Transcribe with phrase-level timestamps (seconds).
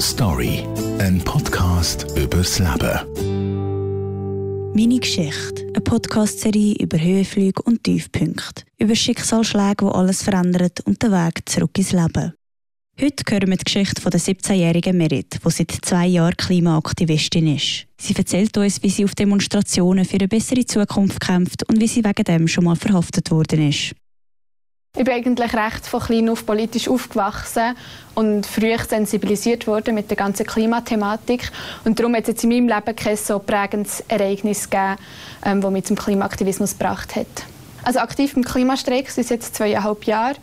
[0.00, 0.64] Story,
[1.00, 3.00] ein Podcast übers Leben.
[4.74, 11.10] Meine Geschichte, eine Podcast-Serie über Höhenflüge und Tiefpunkte, über Schicksalsschläge, die alles verändern und den
[11.10, 12.32] Weg zurück ins Leben.
[13.00, 17.86] Heute hören wir die Geschichte von der 17-jährigen Merit, die seit zwei Jahren Klimaaktivistin ist.
[18.00, 22.04] Sie erzählt uns, wie sie auf Demonstrationen für eine bessere Zukunft kämpft und wie sie
[22.04, 23.94] wegen dem schon mal verhaftet worden ist.
[24.96, 27.76] Ich bin eigentlich recht von klein auf politisch aufgewachsen
[28.14, 31.52] und früh sensibilisiert worden mit der ganzen Klimathematik.
[31.84, 34.96] Und darum hat es jetzt in meinem Leben kein so prägendes Ereignis gegeben,
[35.44, 37.26] ähm, das mich zum Klimaaktivismus gebracht hat.
[37.84, 40.36] Also aktiv im Klimastreik sind jetzt zweieinhalb Jahre.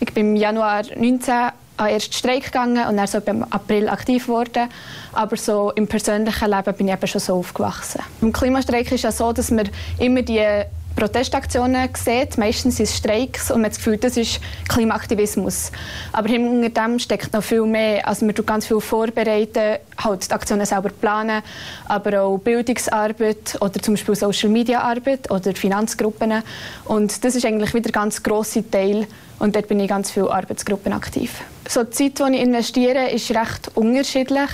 [0.00, 3.88] Ich bin im Januar 19 an den ersten Streik gegangen und dann so im April
[3.88, 4.68] aktiv geworden.
[5.12, 8.00] Aber so im persönlichen Leben bin ich eben schon so aufgewachsen.
[8.22, 9.64] Im Klimastreik ist es ja so, dass wir
[9.98, 10.64] immer die
[11.00, 12.36] Protestaktionen sieht.
[12.36, 15.72] Meistens sind es Streiks und man hat das Gefühl, das ist Klimaaktivismus.
[16.12, 18.06] Aber hinter dem steckt noch viel mehr.
[18.06, 21.42] Also man tut ganz viel vorbereiten, halt die Aktionen selber planen,
[21.88, 26.42] aber auch Bildungsarbeit oder zum Beispiel Social Media Arbeit oder Finanzgruppen.
[26.84, 29.06] Und das ist eigentlich wieder ein ganz grosser Teil
[29.38, 31.40] und dort bin ich ganz viele Arbeitsgruppen aktiv.
[31.70, 34.50] So die Zeit, die ich investiere, ist recht unterschiedlich.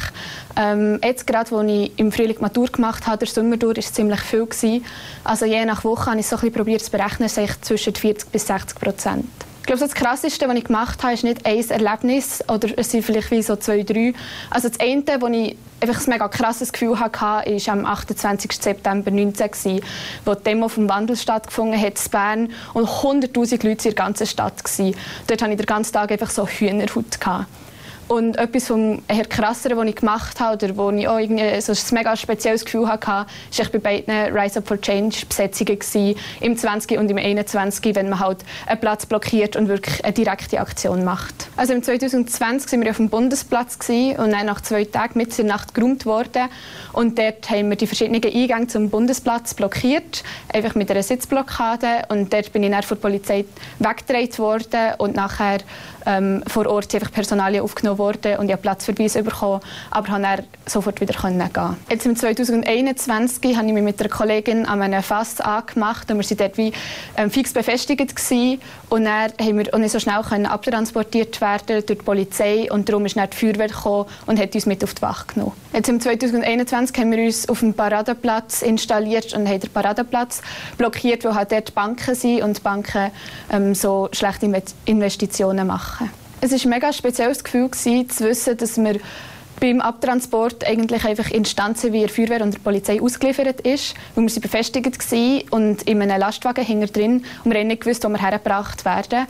[0.54, 4.20] Ähm, jetzt gerade, als ich im Frühling Matur gemacht habe, der Sommer durch, es ziemlich
[4.20, 4.44] viel.
[4.44, 4.84] Gewesen.
[5.24, 7.30] Also je nach Woche habe ich so ein bisschen probiert zu berechnen,
[7.62, 9.24] zwischen 40 bis 60 Prozent.
[9.66, 13.04] Ich glaube, das Krasseste, was ich gemacht habe, ist nicht ein Erlebnis, oder es sind
[13.04, 14.14] vielleicht wie so zwei, drei.
[14.48, 18.52] Also das eine, wo ich einfach ein mega krasses Gefühl hatte, war am 28.
[18.52, 19.80] September 2019,
[20.24, 24.28] wo die Demo vom Wandel stattgefunden hat in Bern und 100'000 Leute in der ganzen
[24.28, 24.94] Stadt waren.
[25.26, 27.20] Dort hatte ich den ganzen Tag einfach so Hühnerhaut.
[27.20, 27.46] Gehabt.
[28.08, 31.72] Und etwas vom eher krasseren, was ich gemacht habe, oder wo ich auch irgendwie so
[31.72, 33.26] ein mega spezielles Gefühl hatte, war
[33.72, 36.98] bei beiden Rise Up for Change Besetzungen im 20.
[36.98, 41.48] und im 21., wenn man halt einen Platz blockiert und wirklich eine direkte Aktion macht.
[41.56, 45.46] Also im 2020 waren wir auf dem Bundesplatz und dann nach zwei Tagen mit in
[45.46, 46.48] der Nacht geräumt worden.
[46.92, 50.22] Und dort haben wir die verschiedenen Eingänge zum Bundesplatz blockiert,
[50.52, 52.04] einfach mit einer Sitzblockade.
[52.08, 53.44] Und dort bin ich dann von der Polizei
[53.78, 55.58] weggedreht worden und nachher
[56.06, 60.44] ähm, vor Ort einfach Personalien aufgenommen worden und ich habe Platzverweis bekommen, aber konnte dann
[60.66, 61.76] sofort wieder gehen.
[61.90, 66.24] Jetzt im 2021 habe ich mich mit einer Kollegin an einem Fass angemacht und wir
[66.24, 66.72] waren dort wie
[67.16, 68.60] ähm, fix befestigt gewesen.
[68.88, 73.06] und dann haben wir nicht so schnell können abtransportiert werden durch die Polizei und darum
[73.06, 75.52] ist dann die Feuerwehr gekommen und hat uns mit auf die Wache genommen.
[75.72, 80.42] Jetzt im 2021 haben wir uns auf dem Paradeplatz installiert und haben den Paradeplatz
[80.78, 83.10] blockiert, wo halt dort Banken sind und Banken
[83.50, 84.50] ähm, so schlechte
[84.84, 86.10] Investitionen machen.
[86.40, 89.00] Es war ein mega spezielles Gefühl, gewesen, zu wissen, dass wir
[89.58, 94.30] beim Abtransport eigentlich einfach Instanzen wie die Feuerwehr und die Polizei ausgeliefert ist, weil wir
[94.30, 98.08] sie befestigt waren und in einem Lastwagen hinter drin und wir haben nicht gewusst, wo
[98.08, 99.26] wir hergebracht werden.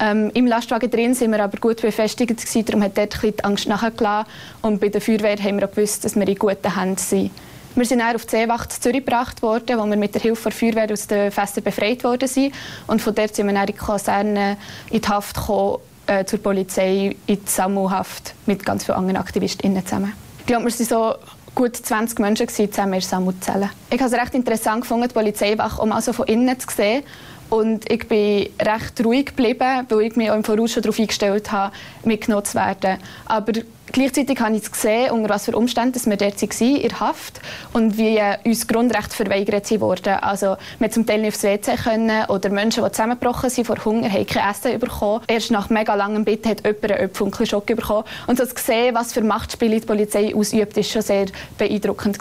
[0.00, 3.68] Ähm, Im Lastwagen drin sind wir aber gut befestigt gewesen, darum hat dort die Angst
[3.68, 4.30] nachgelassen
[4.62, 7.30] und bei der Feuerwehr haben wir auch gewusst, dass wir in guten Händen sind.
[7.74, 10.52] Wir sind dann auf die Seewacht Zürich gebracht worden, wo wir mit der Hilfe der
[10.52, 12.52] Feuerwehr aus den Fässern befreit worden sind.
[12.88, 14.56] Und von dort sind wir dann in die Kaserne
[14.90, 19.84] in die Haft gekommen äh, zur Polizei in die Sammelhaft mit ganz vielen anderen AktivistInnen
[19.84, 20.12] zusammen.
[20.40, 21.14] Ich glaube, wir waren so
[21.54, 23.70] gut 20 Menschen zusammen in Sammelzellen.
[23.90, 27.04] Ich habe es recht interessant gefunden, die Polizeiwache um also von innen zu sehen
[27.50, 31.50] und ich bin recht ruhig geblieben, weil ich mich auch im Voraus schon darauf eingestellt
[31.50, 31.74] habe,
[32.04, 32.98] mitgenommen zu werden.
[33.26, 33.52] Aber
[33.92, 37.40] gleichzeitig habe ich gesehen, unter was für Umständen wir dort waren, in Haft
[37.72, 40.14] und wie uns Grundrechte verweigert wurden.
[40.14, 44.10] Also wir zum Teil nicht aufs WC können oder Menschen, die zusammengebrochen sind vor Hunger,
[44.10, 45.22] haben kein Essen bekommen.
[45.26, 48.04] Erst nach mega langem Bitten hat jemand einen Öpfel bekommen.
[48.26, 51.26] Und so zu sehen, was für Machtspiele die Polizei ausübt, war schon sehr
[51.56, 52.18] beeindruckend.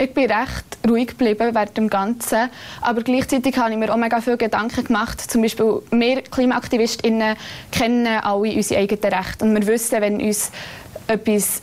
[0.00, 4.20] Ich bin recht ruhig geblieben während dem Ganzen, aber gleichzeitig habe ich mir auch mega
[4.20, 5.20] viele Gedanken gemacht.
[5.20, 7.36] Zum Beispiel, wir KlimaaktivistInnen
[7.72, 10.52] kennen alle unsere eigenen Rechte und wir wissen, wenn uns
[11.08, 11.60] etwas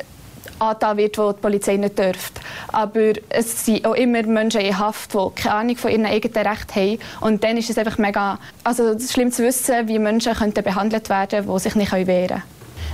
[0.59, 2.41] angetan wird, was die Polizei nicht dürfte.
[2.71, 6.75] Aber es sind auch immer Menschen in Haft, die keine Ahnung von ihren eigenen Rechten
[6.75, 6.99] haben.
[7.21, 11.47] Und dann ist es einfach mega also schlimm zu wissen, wie Menschen könnten behandelt werden
[11.47, 12.43] die sich nicht wehren können.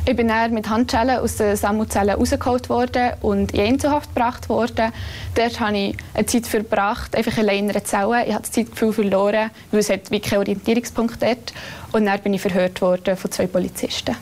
[0.03, 4.91] Ich bin dann mit Handschellen aus den Sammelzellen rausgeholt worden und in Einzelhaft gebracht worden.
[5.35, 8.25] Dort habe ich eine Zeit verbracht, einfach allein in einer Zelle.
[8.25, 11.53] Ich habe das Zeitgefühl verloren, weil es hat wie keinen Orientierungspunkt dort.
[11.91, 14.15] Und dann bin ich verhört worden von zwei Polizisten.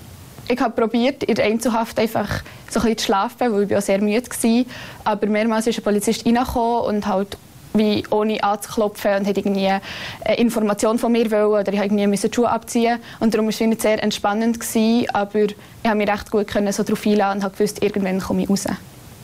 [0.52, 2.42] Ich habe probiert, in der Einzelhaft einfach
[2.72, 4.66] so ein zu schlafen, weil ich auch sehr müde war.
[5.04, 7.38] Aber mehrmals ist ein Polizist reingekommen und halt
[7.74, 12.34] wie ohne anzuklopfen und hätte irgendwie eine Information von mir wollen oder ich irgendwie die
[12.34, 15.56] Schuhe abziehen und darum war es nicht sehr entspannend gewesen, aber ich
[15.86, 18.66] habe mich recht gut können so darauf einladen und gewusst, irgendwann komme ich raus.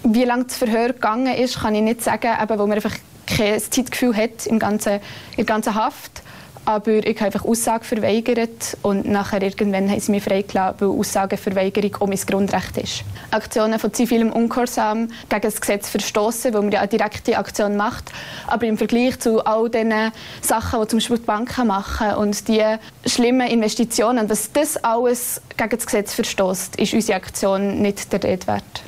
[0.03, 2.95] Wie lange das Verhör gegangen ist, kann ich nicht sagen, eben, weil man einfach
[3.25, 6.21] kein Zeitgefühl hat im ganzen, in der ganzen Haft.
[6.65, 11.95] Aber ich habe einfach Aussagen verweigert und nachher irgendwann haben sie mich freigelassen, weil Aussagenverweigerung
[11.99, 13.03] auch mein Grundrecht ist.
[13.31, 18.11] Aktionen von zivilem Ungehorsam gegen das Gesetz verstoßen, weil man ja eine direkte Aktion macht,
[18.47, 22.63] aber im Vergleich zu all diesen Sachen, die zum Beispiel die Banken machen und die
[23.05, 28.47] schlimmen Investitionen, dass das alles gegen das Gesetz verstößt, ist unsere Aktion nicht der Rede
[28.47, 28.83] wert.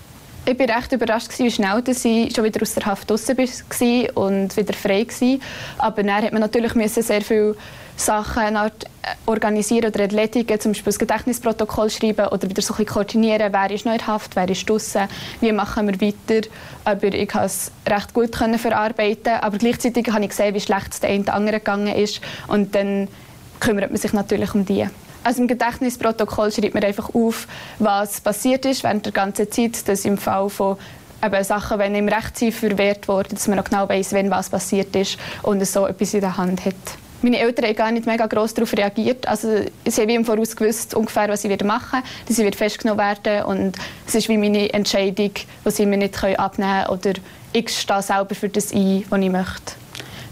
[0.49, 4.55] Ich war recht überrascht, wie schnell ich schon wieder aus der Haft draußen war und
[4.55, 5.39] wieder frei war.
[5.77, 7.57] Aber dann hat man natürlich sehr viele
[7.97, 8.69] Sachen äh,
[9.25, 13.85] organisieren oder erledigen, zum Beispiel das Gedächtnisprotokoll schreiben oder wieder so ein koordinieren, wer ist
[13.85, 15.09] noch in Haft, wer ist draußen,
[15.41, 16.47] wie machen wir weiter.
[16.85, 21.01] Aber ich konnte es recht gut verarbeiten, aber gleichzeitig habe ich gesehen, wie schlecht es
[21.01, 23.09] der eine oder andere gegangen ist und dann
[23.59, 24.87] kümmert man sich natürlich um die.
[25.27, 30.05] Also im Gedächtnisprotokoll schreibt man einfach auf, was passiert ist während der ganzen Zeit, dass
[30.05, 30.77] im Fall von
[31.21, 34.49] eben Sachen, wenn im Recht sind, verwehrt worden, dass man noch genau weiß, wenn was
[34.49, 36.75] passiert ist und so etwas in der Hand hat.
[37.21, 39.27] Meine Eltern haben gar nicht mega gross darauf reagiert.
[39.27, 42.05] Also, sie haben wie im Voraus gewusst, ungefähr, was sie machen werden.
[42.29, 43.75] Sie wird festgenommen werden und
[44.07, 45.31] es ist wie meine Entscheidung,
[45.65, 46.87] die sie mir nicht abnehmen können.
[46.87, 47.13] Oder
[47.51, 49.73] ich stehe selber für das ein, was ich möchte.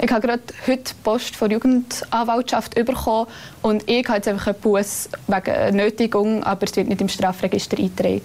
[0.01, 3.27] Ich habe gerade heute Post von der Jugendanwaltschaft bekommen
[3.61, 7.77] und ich habe jetzt einfach einen Bus wegen Nötigung, aber es wird nicht im Strafregister
[7.77, 8.21] eingetragen.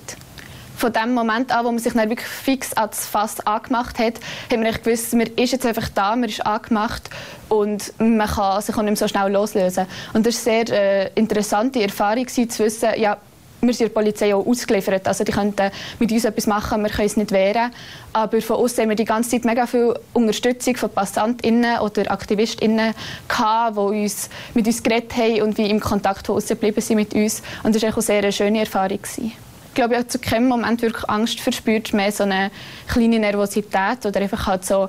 [0.77, 4.15] Von dem Moment an, wo man sich dann wirklich fix ans Fass angemacht hat,
[4.51, 7.09] haben wir gewusst, man ist jetzt einfach da, man ist angemacht
[7.49, 9.87] und man kann sich auch nicht mehr so schnell loslösen.
[10.15, 13.19] Und das war eine sehr äh, interessante Erfahrung, zu wissen, ja,
[13.61, 15.07] wir sind der Polizei auch ausgeliefert.
[15.07, 17.71] Also die könnten mit uns etwas machen, wir können es nicht wehren.
[18.13, 22.95] Aber von uns haben wir die ganze Zeit mega viel Unterstützung von PassantInnen oder AktivistInnen
[23.29, 26.97] gehabt, die uns, mit uns geredet haben und wie im Kontakt von uns geblieben sind
[26.97, 27.43] mit uns.
[27.63, 29.01] Und das war auch sehr schöne Erfahrung.
[29.01, 29.33] Gewesen.
[29.69, 32.51] Ich glaube, ich habe zu keinem Moment wirklich Angst verspürt, mehr so eine
[32.89, 34.89] kleine Nervosität oder einfach halt so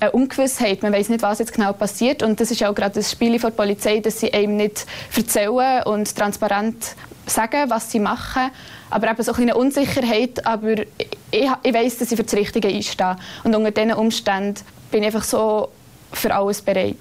[0.00, 0.82] eine Ungewissheit.
[0.82, 2.22] Man weiß nicht, was jetzt genau passiert.
[2.22, 4.84] Und das ist auch gerade das Spiel der Polizei, dass sie einem nicht
[5.16, 6.96] erzählen und transparent
[7.26, 8.50] sagen, was sie machen.
[8.90, 10.46] Aber eben so eine Unsicherheit.
[10.46, 10.72] Aber
[11.30, 13.16] ich, ich weiß, dass ich für das Richtige einstehe.
[13.44, 15.68] Und unter diesen Umständen bin ich einfach so
[16.12, 16.96] für alles bereit.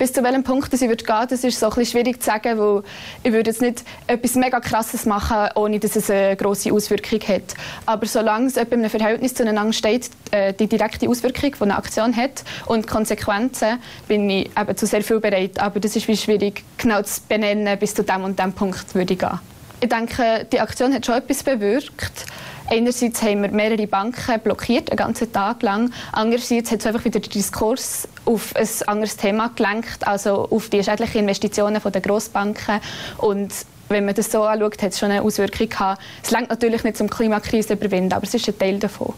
[0.00, 2.58] Bis zu welchem Punkt ich würde gehen, das ist so ein bisschen schwierig zu sagen,
[2.58, 2.82] weil
[3.22, 7.54] ich würde jetzt nicht etwas mega Krasses machen, ohne dass es eine grosse Auswirkung hat.
[7.84, 12.16] Aber solange es in einem Verhältnis zueinander steht, äh, die direkte Auswirkung, die eine Aktion
[12.16, 13.78] hat und Konsequenzen,
[14.08, 15.58] bin ich eben zu sehr viel bereit.
[15.58, 19.12] Aber das ist wie schwierig genau zu benennen, bis zu dem und dem Punkt würde
[19.12, 19.38] ich gehen.
[19.82, 22.26] Ich denke, die Aktion hat schon etwas bewirkt.
[22.68, 25.90] Einerseits haben wir mehrere Banken blockiert, einen ganzen Tag lang.
[26.12, 30.84] Andererseits hat es einfach wieder den Diskurs auf ein anderes Thema gelenkt, also auf die
[30.84, 32.80] schädlichen Investitionen der Grossbanken.
[33.16, 33.52] Und
[33.88, 36.02] wenn man das so anschaut, hat es schon eine Auswirkung gehabt.
[36.22, 39.14] Es lenkt natürlich nicht zum Klimakrise überwinden, aber es ist ein Teil davon.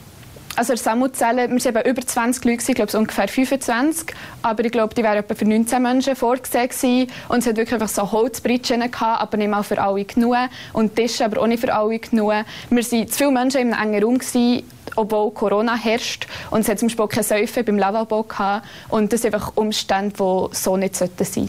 [0.55, 5.03] Also Samutzellen, wir waren über 20 Leute, ich glaube ungefähr 25, aber ich glaube, die
[5.03, 7.11] wären etwa für 19 Menschen vorgesehen gewesen.
[7.29, 10.37] und es hat wirklich einfach so Holzbritschen gehabt, aber nicht mal für alle genug
[10.75, 12.33] und Tische aber auch nicht für alle genug.
[12.69, 14.65] Wir waren zu viele Menschen im engen Raum gewesen,
[14.95, 19.23] obwohl Corona herrscht und es hat zum Beispiel keine Säufe beim Lavabo gehabt und das
[19.23, 21.49] sind einfach Umstände, die so nicht sein sollten.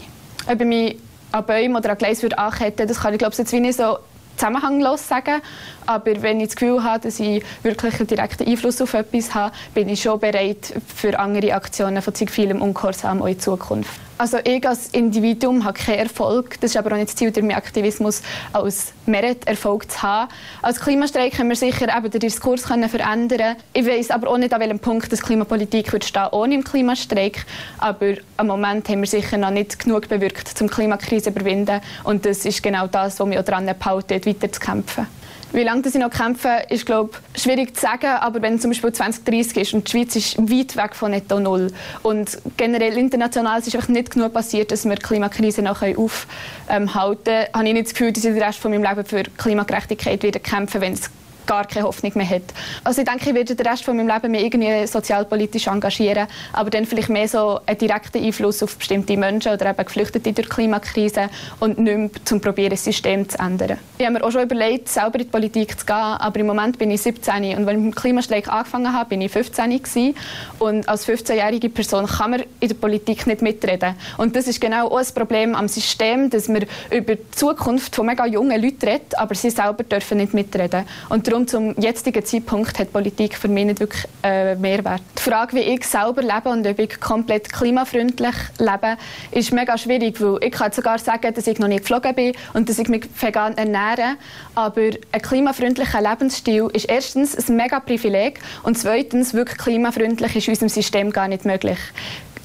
[0.50, 0.96] Ob ich mich
[1.30, 3.98] an Bäumen oder an Gleis anketten das kann ich glaube ich jetzt wie nicht so
[4.36, 5.40] zusammenhanglos sagen.
[5.86, 9.54] Aber wenn ich das Gefühl habe, dass ich wirklich einen direkten Einfluss auf etwas habe,
[9.74, 14.00] bin ich schon bereit für andere Aktionen von zivilem Ungehorsam auch in Zukunft.
[14.16, 16.60] Also ich als Individuum habe keinen Erfolg.
[16.60, 18.22] Das ist aber auch nicht das Ziel, durch meinen Aktivismus
[18.52, 20.30] als Merit Erfolg zu haben.
[20.62, 23.56] Als Klimastreik können wir sicher eben den Diskurs können verändern.
[23.72, 27.44] Ich weiß aber auch nicht, an welchem Punkt das Klimapolitik wird stehen ohne im Klimastreik.
[27.78, 31.80] Aber am Moment haben wir sicher noch nicht genug bewirkt, um die Klimakrise zu überwinden.
[32.04, 35.08] Und das ist genau das, was mich auch daran hält, weiter zu kämpfen.
[35.54, 38.06] Wie lange sie noch kämpfen, ist glaube schwierig zu sagen.
[38.06, 41.72] Aber wenn zum Beispiel 2030 ist und die Schweiz ist weit weg von Netto Null
[42.02, 46.88] und generell international ist einfach nicht genug passiert, dass wir die Klimakrise noch aufhalten können,
[46.92, 50.40] habe ich nicht das Gefühl, dass ich den Rest von meinem Leben für Klimagerechtigkeit wieder
[50.40, 51.08] kämpfen, wenn es
[51.46, 52.42] gar keine Hoffnung mehr hat.
[52.82, 56.70] Also ich denke, ich werde den Rest von meinem Leben mich irgendwie sozialpolitisch engagieren, aber
[56.70, 60.54] dann vielleicht mehr so einen direkten Einfluss auf bestimmte Menschen oder eben Geflüchtete durch die
[60.54, 61.28] Klimakrise
[61.60, 63.78] und nicht mehr zum probieren, das System zu ändern.
[63.98, 66.78] Ich habe mir auch schon überlegt, selber in die Politik zu gehen, aber im Moment
[66.78, 70.14] bin ich 17 und wenn ich mit dem Klimastreik angefangen habe, bin ich 15 gewesen.
[70.58, 73.94] und als 15-jährige Person kann man in der Politik nicht mitreden.
[74.16, 78.06] Und das ist genau auch ein Problem am System, dass man über die Zukunft von
[78.06, 80.84] mega jungen Leuten redet, aber sie selber dürfen nicht mitreden.
[81.08, 85.02] Und darum zum jetzigen Zeitpunkt hat Politik für mich nicht wirklich äh, Mehrwert.
[85.18, 88.96] Die Frage, wie ich selber lebe und ob ich komplett klimafreundlich lebe,
[89.32, 92.68] ist mega schwierig, weil ich kann sogar sagen, dass ich noch nie geflogen bin und
[92.68, 94.16] dass ich mich vegan ernähre,
[94.54, 100.52] aber ein klimafreundlicher Lebensstil ist erstens ein mega Privileg und zweitens wirklich klimafreundlich ist in
[100.52, 101.78] unserem System gar nicht möglich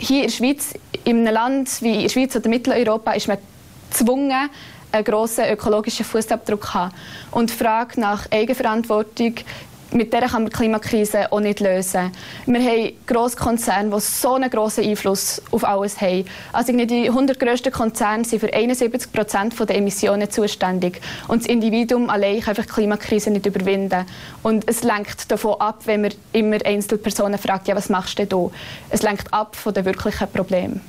[0.01, 3.38] hier in der Schweiz, in einem Land wie in der Schweiz oder Mitteleuropa, ist man
[3.89, 4.50] gezwungen,
[4.91, 6.93] einen grossen ökologischen Fußabdruck haben.
[7.31, 9.36] Und die Frage nach Eigenverantwortung
[9.91, 12.12] mit der kann man die Klimakrise auch nicht lösen.
[12.46, 16.25] Wir haben grosse Konzerne, die so einen grossen Einfluss auf alles haben.
[16.53, 21.01] Also die 100 grössten Konzerne sind für 71 Prozent der Emissionen zuständig.
[21.27, 24.05] Und das Individuum allein kann einfach die Klimakrise nicht überwinden.
[24.43, 28.29] Und es lenkt davon ab, wenn man immer Einzelpersonen fragt, ja, was machst du denn
[28.29, 28.51] da?
[28.89, 30.81] Es lenkt ab von den wirklichen Problemen.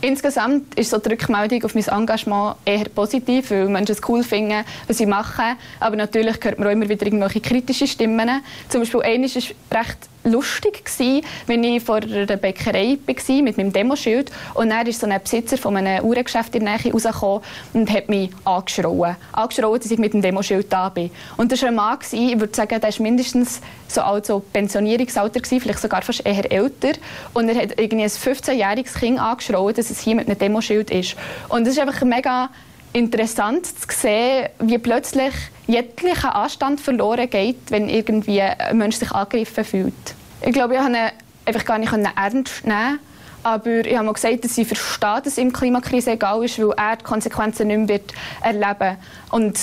[0.00, 4.64] Insgesamt ist so die Rückmeldung auf mein Engagement eher positiv, weil Menschen es cool finden,
[4.86, 5.56] was ich mache.
[5.80, 8.42] Aber natürlich hört man auch immer wieder irgendwelche kritische Stimmen.
[8.68, 13.72] Zum Beispiel eine ist recht lustig gewesen, wenn ich vor der Bäckerei war mit meinem
[13.72, 18.08] Demoschild und dann ist so ein Besitzer von einem Uhrengeschäft in der Nähe und hat
[18.08, 19.16] mich angeschrien.
[19.32, 21.10] Angeschrien, dass ich mit dem Demoschild da bin.
[21.36, 24.40] Und das war ein Mann, gewesen, ich würde sagen, der war mindestens so alt, so
[24.40, 26.92] Pensionierungsalter, gewesen, vielleicht sogar fast eher älter.
[27.34, 31.16] Und er hat irgendwie ein 15-jähriges Kind angeschrien, dass es hier mit einem Demoschild ist.
[31.48, 32.50] Und das ist einfach mega
[32.92, 35.32] interessant zu sehen, wie plötzlich
[35.68, 39.94] jeglicher Anstand verloren geht, wenn irgendwie ein Mensch sich angegriffen fühlt.
[40.40, 41.12] Ich glaube, ich konnte
[41.44, 42.98] einfach gar nicht ernst nehmen.
[43.44, 46.72] Aber ich habe mal gesagt, dass ich verstehe, dass ihm die Klimakrise egal ist, weil
[46.76, 48.96] er die Konsequenzen nicht mehr wird erleben
[49.30, 49.56] Und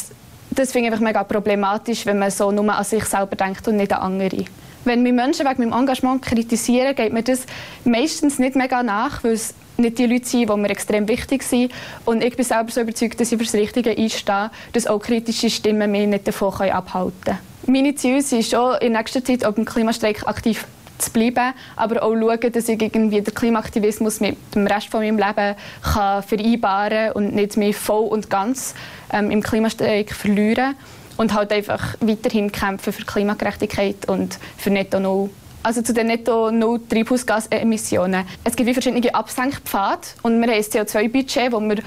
[0.52, 3.76] das finde ich einfach mega problematisch, wenn man so nur an sich selber denkt und
[3.76, 4.46] nicht an andere.
[4.86, 7.46] Wenn mich Menschen wegen meinem Engagement kritisieren, geht mir das
[7.84, 11.72] meistens nicht mega nach, weil es nicht die Leute sind, die mir extrem wichtig sind.
[12.06, 15.50] Und ich bin selber so überzeugt, dass ich für das Richtige einstehe, dass auch kritische
[15.50, 17.40] Stimmen mich nicht davon abhalten können.
[17.66, 20.66] Meine Ziele sind schon in nächster Zeit auf dem Klimastreik aktiv
[21.00, 25.18] zu bleiben, aber auch schauen, dass ich irgendwie den Klimaaktivismus mit dem Rest von meinem
[25.18, 28.76] Leben kann vereinbaren und nicht mich voll und ganz
[29.12, 30.76] ähm, im Klimastreik verlieren
[31.18, 35.30] und halt einfach weiterhin kämpfen für Klimagerechtigkeit und für Netto Null
[35.66, 38.24] also zu den netto null Treibhausgasemissionen.
[38.44, 41.78] Es gibt verschiedene Absenkpfade und wir haben ein CO2-Budget, das wir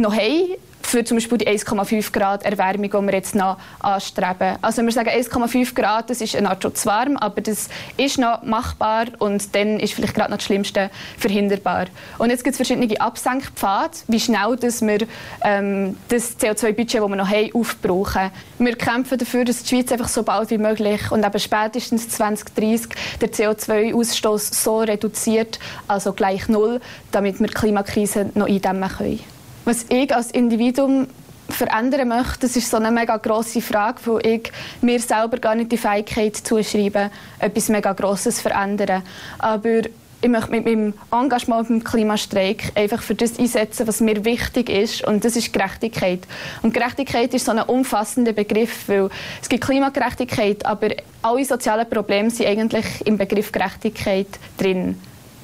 [0.00, 0.56] noch haben
[0.88, 4.56] für zum Beispiel die 1,5 Grad Erwärmung, die wir jetzt noch anstreben.
[4.62, 8.18] Also wir sagen 1,5 Grad, das ist eine Art schon zu warm, aber das ist
[8.18, 11.86] noch machbar und dann ist vielleicht gerade noch das Schlimmste verhinderbar.
[12.18, 15.06] Und jetzt gibt es verschiedene Absenkpfade, wie schnell dass wir
[15.42, 18.30] ähm, das CO2-Budget, das wir noch haben, aufbrauchen.
[18.58, 22.88] Wir kämpfen dafür, dass die Schweiz einfach so bald wie möglich und eben spätestens 2030
[23.20, 26.80] der CO2-Ausstoß so reduziert, also gleich null,
[27.10, 29.37] damit wir die Klimakrise noch eindämmen können.
[29.68, 31.08] Was ich als Individuum
[31.50, 35.70] verändern möchte, das ist so eine mega grosse Frage, wo ich mir selber gar nicht
[35.70, 39.02] die Fähigkeit zuschreibe, etwas mega Grosses zu verändern.
[39.38, 39.80] Aber
[40.22, 45.06] ich möchte mit meinem Engagement beim Klimastreik einfach für das einsetzen, was mir wichtig ist,
[45.06, 46.20] und das ist Gerechtigkeit.
[46.62, 49.10] Und Gerechtigkeit ist so ein umfassender Begriff, weil
[49.42, 50.88] es gibt Klimagerechtigkeit, aber
[51.20, 54.98] alle sozialen Probleme sind eigentlich im Begriff Gerechtigkeit drin.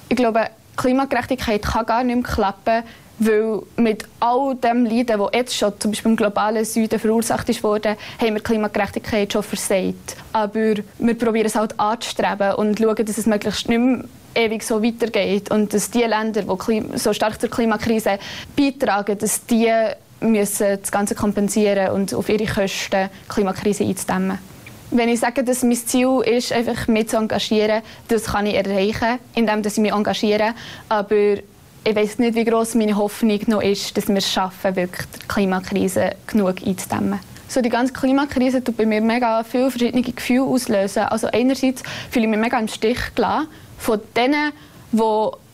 [0.09, 0.47] Ich glaube,
[0.79, 2.85] Klimagerechtigkeit kann gar nicht mehr klappen,
[3.19, 7.97] weil mit all dem Leiden, das jetzt schon zum Beispiel im globalen Süden verursacht wurde,
[8.19, 10.17] haben wir Klimagerechtigkeit schon versagt.
[10.33, 14.05] Aber wir probieren es halt anzustreben und schauen, dass es möglichst nicht mehr
[14.35, 18.19] ewig so weitergeht und dass die Länder, die so stark zur Klimakrise
[18.57, 19.71] beitragen, dass die
[20.21, 24.39] müssen das Ganze kompensieren und auf ihre Kosten die Klimakrise einzudämmen.
[24.91, 29.19] Wenn ich sage, dass mein Ziel ist, einfach mich zu engagieren, das kann ich erreichen,
[29.35, 30.55] indem ich mich engagiere.
[30.89, 31.37] Aber
[31.85, 35.29] ich weiß nicht, wie groß meine Hoffnung noch ist, dass wir es schaffen, wirklich die
[35.29, 37.21] Klimakrise genug einzudämmen.
[37.47, 41.03] So die ganze Klimakrise tut bei mir mega viele verschiedene Gefühle auslösen.
[41.03, 43.49] Also einerseits fühle ich mich mega im Stich gelassen
[43.79, 44.53] von denen,
[44.93, 44.99] die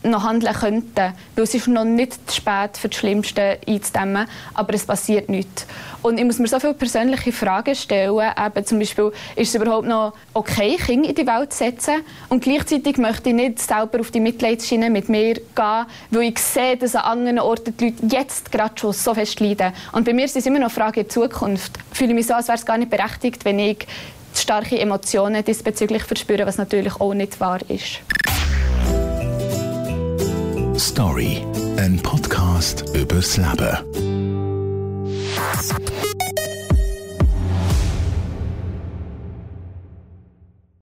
[0.03, 1.13] noch handeln könnten.
[1.35, 5.67] Weil es ist noch nicht zu spät, für das Schlimmste einzudämmen, aber es passiert nichts.
[6.03, 9.87] Und ich muss mir so viele persönliche Fragen stellen, eben zum Beispiel, ist es überhaupt
[9.87, 11.97] noch okay, Kinder in die Welt zu setzen?
[12.29, 16.77] Und gleichzeitig möchte ich nicht selber auf die Mitleidsschiene mit mir gehen, weil ich sehe,
[16.77, 19.73] dass an anderen Orten die Leute jetzt gerade schon so fest leiden.
[19.93, 21.79] Und bei mir ist es immer noch eine Frage der Zukunft.
[21.93, 23.87] Ich fühle mich so, als wäre es gar nicht berechtigt, wenn ich
[24.35, 28.01] starke Emotionen diesbezüglich verspüre, was natürlich auch nicht wahr ist.
[30.81, 31.45] Story,
[31.77, 33.77] ein Podcast übers Leben.